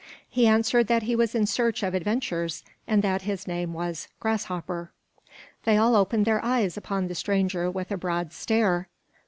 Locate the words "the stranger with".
7.07-7.91